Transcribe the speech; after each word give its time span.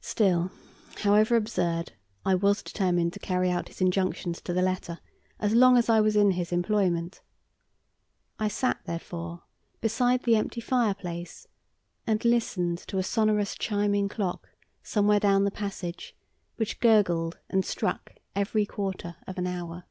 Still, 0.00 0.50
however 1.02 1.36
absurd, 1.36 1.92
I 2.24 2.34
was 2.36 2.62
determined 2.62 3.12
to 3.12 3.18
carry 3.18 3.50
out 3.50 3.68
his 3.68 3.82
injunctions 3.82 4.40
to 4.40 4.54
the 4.54 4.62
letter 4.62 4.98
as 5.38 5.54
long 5.54 5.76
as 5.76 5.90
I 5.90 6.00
was 6.00 6.16
in 6.16 6.30
his 6.30 6.52
employment. 6.52 7.20
I 8.38 8.48
sat, 8.48 8.80
therefore, 8.86 9.42
beside 9.82 10.22
the 10.22 10.36
empty 10.36 10.62
fireplace, 10.62 11.48
and 12.06 12.24
listened 12.24 12.78
to 12.78 12.96
a 12.96 13.02
sonorous 13.02 13.56
chiming 13.56 14.08
clock 14.08 14.48
somewhere 14.82 15.20
down 15.20 15.44
the 15.44 15.50
passage 15.50 16.16
which 16.56 16.80
gurgled 16.80 17.36
and 17.50 17.62
struck 17.62 18.14
every 18.34 18.64
quarter 18.64 19.16
of 19.26 19.36
an 19.36 19.46
hour. 19.46 19.84